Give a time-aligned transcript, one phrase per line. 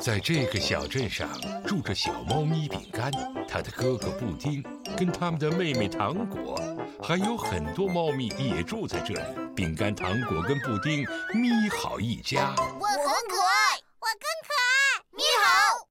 [0.00, 1.28] 在这个小镇上
[1.66, 3.10] 住着小猫咪饼干，
[3.48, 4.62] 它的哥哥布丁，
[4.96, 6.56] 跟他们的妹妹糖果，
[7.02, 9.20] 还有很多猫咪也住在这里。
[9.56, 12.54] 饼干、糖果跟布丁，咪好一家。
[12.56, 15.02] 我很可爱，我更可爱。
[15.10, 15.88] 咪好。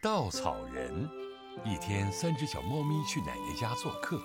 [0.00, 1.08] 稻草人，
[1.64, 4.20] 一天，三只小猫咪去奶奶家做客。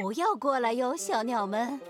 [0.00, 1.80] 不要过来哟，小鸟们！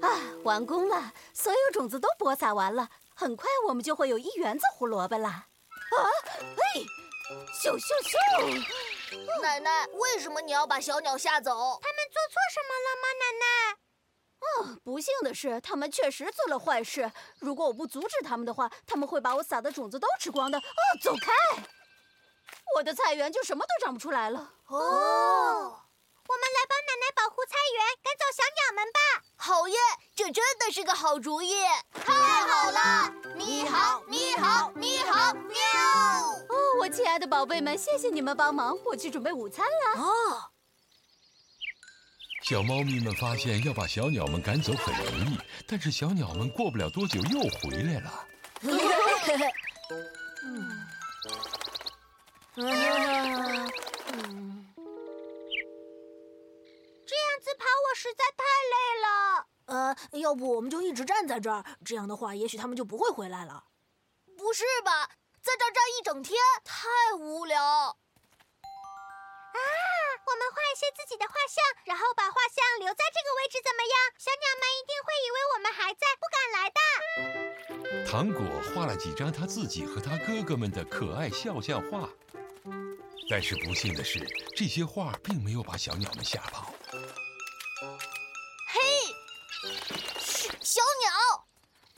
[0.00, 0.08] 啊，
[0.42, 5.28] 完工了，所有种子都播撒完了，很快我们就会有一园子胡萝卜了。
[5.28, 5.46] 啊，
[6.40, 6.80] 哎，
[7.62, 9.42] 咻咻咻！
[9.42, 11.78] 奶奶，为什么你要把小鸟吓走？
[11.82, 13.46] 他们做错什么了吗，奶奶？
[14.40, 17.12] 哦，不幸的是，他们确实做了坏事。
[17.38, 20.58] 如果我不阻止他们的话，他们会把我撒的种子都吃光的。
[20.58, 20.62] 哦，
[21.02, 21.32] 走开！
[22.76, 24.54] 我的菜园就什么都长不出来了。
[24.68, 25.82] 哦。
[26.28, 28.98] 我们来帮奶奶保护菜园，赶走小鸟们吧！
[29.36, 29.78] 好耶，
[30.14, 31.54] 这真的是个好主意！
[32.04, 33.12] 太好了！
[33.36, 35.56] 你好，你好，你好，喵！
[36.48, 40.00] 哦，我亲爱的宝贝们，谢谢你们帮忙，我去准备午餐了。
[40.02, 40.50] 哦。
[42.42, 48.26] 小猫咪们发现要把小鸟们赶走很容易，但是小鸟们过不了多久又回来了。
[50.42, 50.86] 嗯。
[58.06, 59.46] 实在太累了。
[59.66, 63.64] 呃，要不我们就一直站在这儿，这样的话，也许他们就不会回来了。
[64.38, 65.10] 不是吧，
[65.42, 66.86] 在这儿站一整天，太
[67.18, 67.60] 无聊。
[67.60, 69.58] 啊，
[70.24, 73.94] 我们画一些自己的画像，然后把画像留在这个位置，怎么样？
[74.18, 76.78] 小鸟们一定会以为我们还在，不敢来的。
[78.06, 82.08] 糖果画了几张他自己和他哥哥们的可爱肖像画，
[83.28, 86.72] 但是不幸的是，这些画并没有把小鸟们吓跑。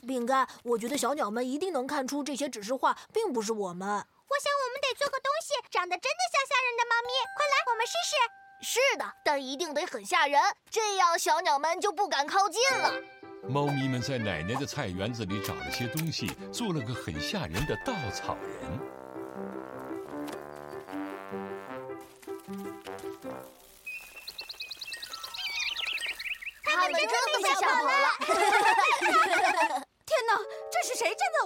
[0.07, 3.87] 饼干，我觉得小鸟们一定能看出这些指示画，并不是我们。
[3.87, 7.09] 我想我们得做个东西，长得真的像吓人的猫咪。
[7.35, 8.15] 快来，我们试试。
[8.61, 10.39] 是的，但一定得很吓人，
[10.69, 12.93] 这样小鸟们就不敢靠近了。
[13.47, 18.79] 猫咪们在奶奶的菜园子里找了些东西，做了个很吓人的稻草人。
[26.63, 28.09] 他们真的被吓跑了！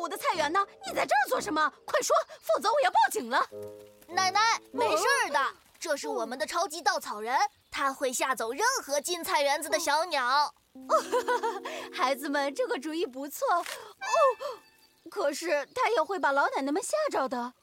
[0.03, 0.59] 我的菜园呢？
[0.85, 1.71] 你在这儿做什么？
[1.85, 3.47] 快说，否则我要报警了！
[4.09, 5.39] 奶奶，没事的，
[5.79, 7.33] 这是我们的超级稻草人，
[7.71, 10.53] 他会吓走任何进菜园子的小鸟。
[11.95, 13.65] 孩子们，这个主意不错哦。
[15.09, 17.53] 可是他也会把老奶奶们吓着的哦。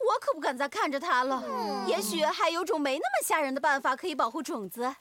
[0.00, 1.40] 我可不敢再看着他了。
[1.86, 4.96] 也许还有种没那么吓人的办法可以保护种子。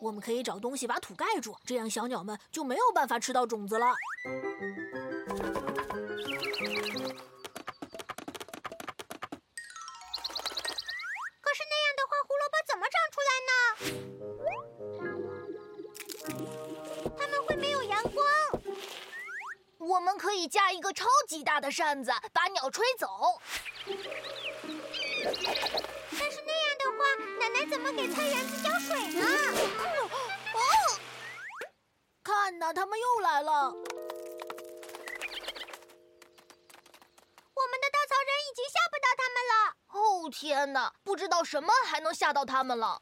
[0.00, 3.86] 我们可以找东西把土盖住，这样小鸟们就没有办法吃到种子了。
[11.40, 13.52] 可是那样的话，胡萝卜怎么长出来呢？
[17.18, 18.26] 它们会没有阳光。
[19.78, 23.06] 我们可以架一个超级大的扇子，把鸟吹走。
[27.70, 29.24] 怎么给菜园子浇水呢？
[30.54, 30.58] 哦，
[32.24, 33.70] 看呐，他们又来了。
[33.70, 33.76] 我
[37.68, 39.54] 们的稻草人已经吓不到他们了。
[39.92, 43.00] 哦天哪，不知道什么还能吓到他们了。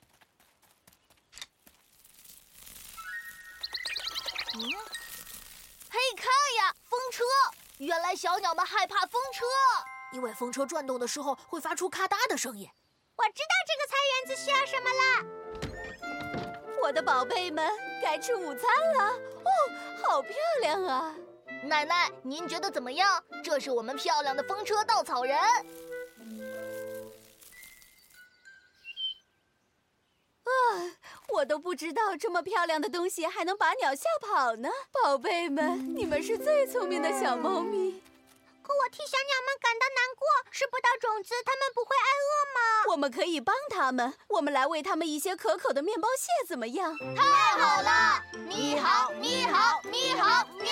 [4.54, 4.60] 嗯，
[5.90, 6.26] 嘿，看
[6.58, 7.24] 呀，风车！
[7.78, 9.46] 原来小鸟们害怕风车，
[10.12, 12.68] 因为风车转动的时候会发出咔嗒的声音。
[13.16, 13.74] 我知道这
[14.26, 15.24] 个菜园子需要什么了，
[16.82, 17.70] 我的宝贝们，
[18.02, 18.62] 该吃午餐
[18.96, 19.12] 了。
[19.44, 19.50] 哦，
[20.02, 21.14] 好漂亮啊！
[21.64, 23.22] 奶奶，您觉得怎么样？
[23.42, 25.36] 这是我们漂亮的风车稻草人。
[30.44, 30.50] 啊，
[31.28, 34.68] 我都不知道这么漂亮的东西还能把鸟吓跑呢。
[35.02, 38.00] 宝贝们，你们是最聪明的小猫咪。
[38.68, 42.92] 可我替小鸟们感到难过，吃不到种子，它们不会挨饿吗？
[42.92, 46.94] 我们可以帮它们，我们来喂它们一些可口的面包屑，怎么样？
[47.16, 47.22] 太
[47.56, 48.22] 好了！
[48.46, 50.68] 你好，你好，你好，喵！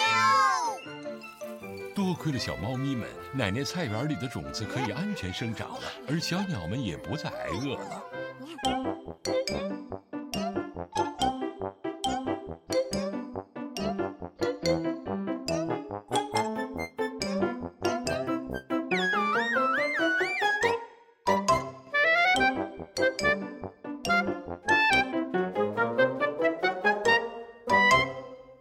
[1.95, 8.03] 多亏了小猫咪们，奶奶菜园里的种子可以安全生长了，而小鸟们也不再挨饿了。